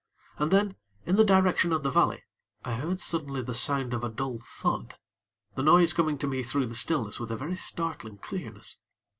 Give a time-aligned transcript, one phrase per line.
[0.39, 2.23] And then, in the direction of the valley,
[2.65, 4.95] I heard suddenly the sound of a dull thud,
[5.53, 8.77] the noise coming to me through the stillness with a very startling clearness.